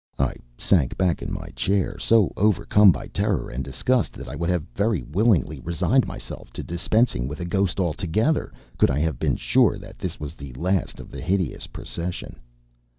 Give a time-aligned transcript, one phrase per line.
[0.17, 4.49] I sank back in my chair, so overcome by terror and disgust that I would
[4.49, 9.35] have very willingly resigned myself to dispensing with a ghost altogether, could I have been
[9.35, 12.37] sure that this was the last of the hideous procession.